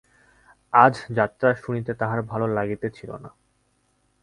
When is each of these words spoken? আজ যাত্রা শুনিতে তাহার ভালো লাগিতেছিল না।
আজ 0.73 0.95
যাত্রা 1.09 1.49
শুনিতে 1.55 1.91
তাহার 1.93 2.19
ভালো 2.21 2.45
লাগিতেছিল 2.47 3.11
না। 3.15 3.29